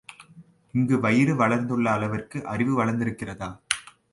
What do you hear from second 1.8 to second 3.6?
அளவிற்கு அறிவு வளர்ந்திருக்கிறதா?